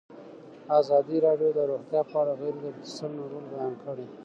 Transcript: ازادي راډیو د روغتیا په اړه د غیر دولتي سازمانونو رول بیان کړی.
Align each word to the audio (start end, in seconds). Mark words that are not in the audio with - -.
ازادي 0.79 1.17
راډیو 1.27 1.49
د 1.57 1.59
روغتیا 1.71 2.01
په 2.09 2.15
اړه 2.21 2.31
د 2.35 2.39
غیر 2.41 2.55
دولتي 2.61 2.83
سازمانونو 2.97 3.31
رول 3.31 3.43
بیان 3.53 3.73
کړی. 3.83 4.07